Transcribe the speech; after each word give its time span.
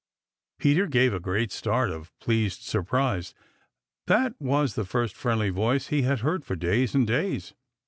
Peter 0.57 0.87
gave 0.87 1.13
a 1.13 1.19
great 1.19 1.51
start 1.51 1.91
of 1.91 2.11
pleased 2.19 2.63
surprise. 2.63 3.35
That 4.07 4.33
was 4.39 4.73
the 4.73 4.83
first 4.83 5.15
friendly 5.15 5.51
voice 5.51 5.89
he 5.89 6.01
had 6.01 6.21
heard 6.21 6.43
for 6.43 6.55
days 6.55 6.95
and 6.95 7.05
days. 7.05 7.53